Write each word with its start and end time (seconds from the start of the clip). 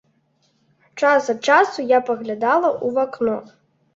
Час 1.01 1.27
ад 1.33 1.39
часу 1.51 1.85
я 1.91 1.99
паглядала 2.09 2.69
ў 2.85 2.87
вакно. 2.97 3.37